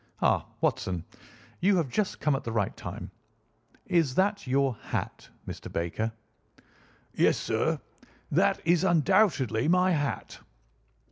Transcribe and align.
Ah, 0.19 0.47
Watson, 0.61 1.05
you 1.59 1.77
have 1.77 1.87
just 1.91 2.19
come 2.19 2.33
at 2.35 2.43
the 2.43 2.51
right 2.51 2.75
time. 2.75 3.11
Is 3.85 4.15
that 4.15 4.47
your 4.47 4.73
hat, 4.73 5.29
Mr. 5.47 5.71
Baker?" 5.71 6.11
"Yes, 7.13 7.37
sir, 7.37 7.79
that 8.31 8.59
is 8.65 8.83
undoubtedly 8.83 9.67
my 9.67 9.91
hat." 9.91 10.39